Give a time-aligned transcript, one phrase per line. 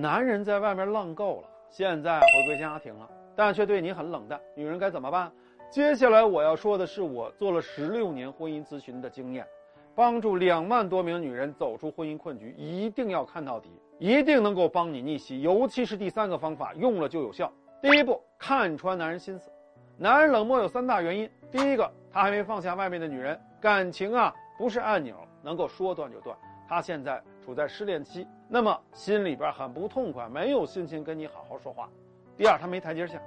[0.00, 5.32] 男人在外面浪够了，现在回归家庭了，但却对你很冷淡，女人该怎么办？
[5.70, 9.46] 接下来我要说的是我做了十六年婚姻咨询的经验，
[9.94, 15.40] 帮助两万多名女人走出婚姻困局，一定要看到底，一定能够帮你逆袭。
[15.40, 17.50] 尤其是第三个方法，用了就有效。
[17.80, 19.50] 第一步，看穿男人心思。
[19.96, 26.36] 男人冷漠有三大原因，第一个，他还没放下外面的女人，感情啊不是按钮，能够说断就断。
[26.68, 31.88] 他现在处在失恋期，那么心里边很不痛快，没有心情跟你好好说话。
[32.36, 33.20] 第二，他没台阶下，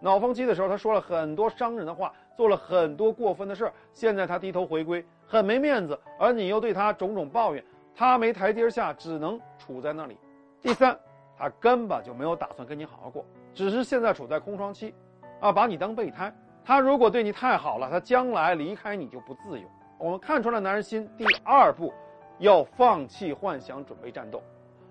[0.00, 7.64] 脑风期的时候他说了很多伤人的话，做了很多过分的事儿，现在他低头回归，很没面子，而你又对他种种抱怨，
[7.94, 10.18] 他没台阶下，只能处在那里。
[10.60, 10.98] 第三，
[11.38, 13.24] 他根本就没有打算跟你好好过，
[13.54, 14.94] 只是现在处在空窗期。
[15.40, 16.34] 啊，把你当备胎。
[16.64, 19.66] 他如果对你太好了，他将来离开你就不自由。
[19.98, 21.08] 我们看穿了男人心。
[21.16, 21.92] 第二步，
[22.38, 24.42] 要放弃幻想，准备战斗。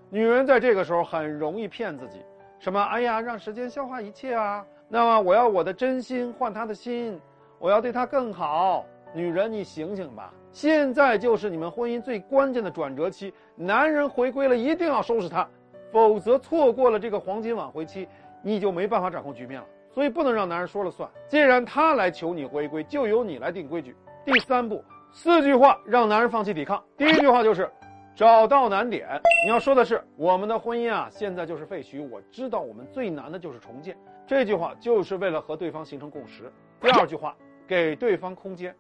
[0.10, 2.20] 女人在这个时候很容易骗自己，
[2.60, 2.82] 什么？
[2.84, 4.66] 哎呀，让时间消化一切啊。
[4.88, 7.20] 那么我要我的真心换他的心，
[7.60, 8.86] 我要对他更好。
[9.14, 10.34] 女人，你醒醒吧！
[10.52, 13.34] 现在就是你们婚姻最关键的转折期。
[13.56, 15.48] 男人回归了，一定要收拾他，
[15.92, 18.08] 否则错过了这个黄金挽回期，
[18.42, 19.68] 你就没办法掌控局面了。
[19.90, 21.10] 所以不能让男人说了算。
[21.28, 23.96] 既然他来求你回归，就由你来定规矩。
[24.26, 24.84] 第三步，
[25.14, 26.84] 四句话让男人放弃抵抗。
[26.98, 27.72] 第一句话就是，
[28.16, 29.22] 找到难点。
[29.46, 32.02] 你要说的是，我们的婚姻啊，现在就是废墟。
[32.10, 33.98] 我知道我们最难的就是重建。
[34.26, 36.50] 这句话就是为了和对方形成共识。
[36.80, 37.36] 第二句话，
[37.68, 38.74] 给对方空间。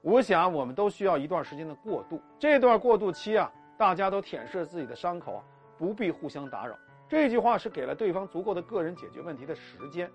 [0.00, 2.18] 我想我们都需要一段时间的过渡。
[2.38, 5.44] 这段过渡期啊，大家都舔舐自己的伤口啊，
[5.76, 6.74] 不必互相打扰。
[7.10, 10.10] 这句话是给了对方足够的个人解决问题的时间。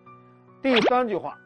[0.63, 1.38] 第三句话，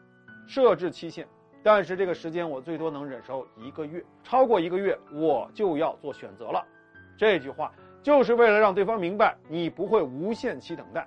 [0.46, 1.28] 设置期限，
[1.62, 6.64] 但是这个时间我最多能忍受一个月，超过一个月我就要做选择了。
[7.18, 11.06] 这句话就是为了让对方明白你不会无限期等待。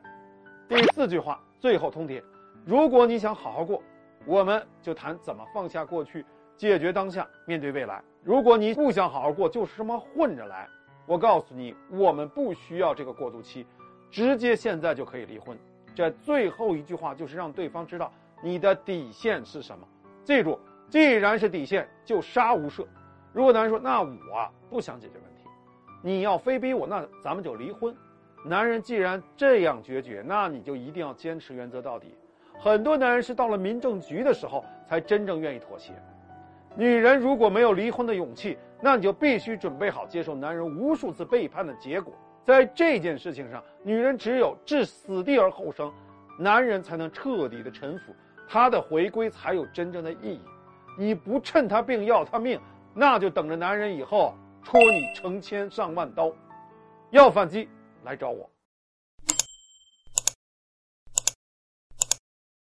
[0.67, 2.22] 第四句话，最后通牒，
[2.66, 3.81] 如果你想好好过，
[4.26, 6.26] 我们就谈怎么放下过去，
[6.58, 8.04] 解决当下，面对未来。
[8.23, 10.67] 如果你不想好好过，就是这么混着来，
[11.05, 13.66] 我告诉你，我们不需要这个过渡期，
[14.11, 15.58] 直接现在就可以离婚。
[15.95, 18.11] 这最后一句话就是让对方知道
[18.43, 19.88] 你的底线是什么。
[20.23, 22.86] 记住，既然是底线，就杀无赦。
[23.33, 25.30] 如果男人说：“那我不想解决问题，
[26.02, 27.95] 你要非逼我，那咱们就离婚。”
[28.44, 32.16] 男人既然这样决绝，那你就一定要坚持原则到底。
[32.58, 35.94] 很多男人是到了民政局的时候才真正愿意妥协。
[36.76, 42.14] 女人如果没有离婚的勇气，那你就必须准备好接受男人无数次背叛的结果。
[42.44, 45.92] 在这件事情上，女人只有置死地而后生，
[46.40, 48.11] 男人才能彻底的臣服，
[48.48, 50.42] 他的回归才有真正的意义。
[50.98, 52.60] 你不趁他病要他命，
[52.95, 56.32] 那就等着男人以后戳你成千上万刀。
[57.10, 57.67] 要反击，
[58.04, 58.49] 来找我。